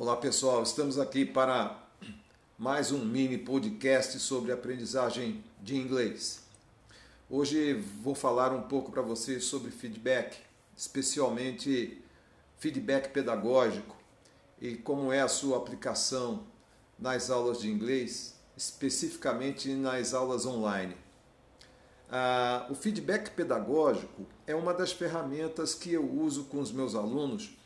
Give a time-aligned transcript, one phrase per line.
[0.00, 1.76] Olá pessoal, estamos aqui para
[2.56, 6.40] mais um mini podcast sobre aprendizagem de inglês.
[7.28, 10.38] Hoje vou falar um pouco para vocês sobre feedback,
[10.76, 12.00] especialmente
[12.58, 13.96] feedback pedagógico
[14.60, 16.44] e como é a sua aplicação
[16.96, 20.96] nas aulas de inglês, especificamente nas aulas online.
[22.08, 27.58] Ah, o feedback pedagógico é uma das ferramentas que eu uso com os meus alunos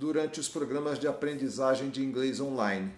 [0.00, 2.90] durante os programas de aprendizagem de inglês online.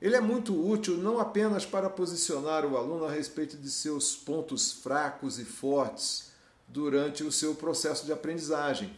[0.00, 4.70] Ele é muito útil não apenas para posicionar o aluno a respeito de seus pontos
[4.70, 6.30] fracos e fortes
[6.68, 8.96] durante o seu processo de aprendizagem,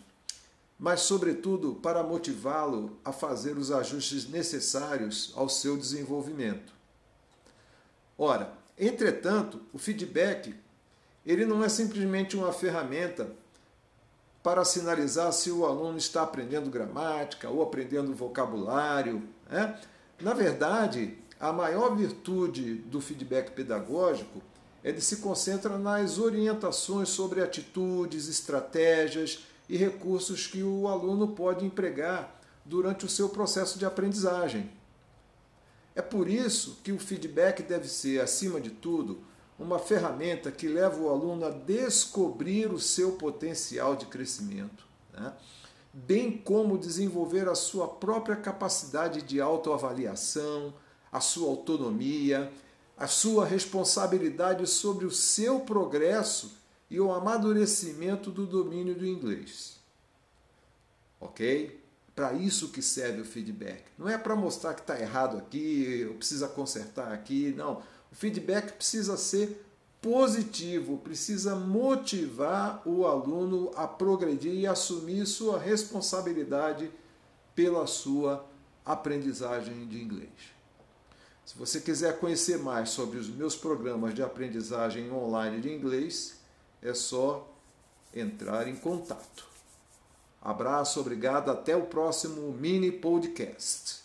[0.79, 6.75] mas, sobretudo, para motivá-lo a fazer os ajustes necessários ao seu desenvolvimento.
[8.19, 10.55] Ora, entretanto, o feedback
[11.25, 13.35] ele não é simplesmente uma ferramenta
[14.43, 19.23] para sinalizar se o aluno está aprendendo gramática ou aprendendo vocabulário.
[19.49, 19.79] Né?
[20.21, 24.43] Na verdade, a maior virtude do feedback pedagógico
[24.83, 31.65] é de se concentra nas orientações sobre atitudes, estratégias e recursos que o aluno pode
[31.65, 34.71] empregar durante o seu processo de aprendizagem.
[35.95, 39.21] É por isso que o feedback deve ser, acima de tudo,
[39.59, 45.33] uma ferramenta que leva o aluno a descobrir o seu potencial de crescimento, né?
[45.93, 50.73] bem como desenvolver a sua própria capacidade de autoavaliação,
[51.11, 52.51] a sua autonomia,
[52.97, 56.57] a sua responsabilidade sobre o seu progresso
[56.89, 59.79] e o amadurecimento do domínio do inglês.
[61.21, 61.81] Ok?
[62.15, 63.85] Para isso que serve o feedback.
[63.99, 67.83] Não é para mostrar que está errado aqui, eu preciso consertar aqui, não.
[68.13, 69.65] O feedback precisa ser
[70.03, 76.91] positivo, precisa motivar o aluno a progredir e assumir sua responsabilidade
[77.55, 78.45] pela sua
[78.85, 80.31] aprendizagem de inglês.
[81.45, 86.39] Se você quiser conhecer mais sobre os meus programas de aprendizagem online de inglês,
[86.83, 87.49] é só
[88.13, 89.47] entrar em contato.
[90.41, 94.02] Abraço, obrigado, até o próximo mini podcast.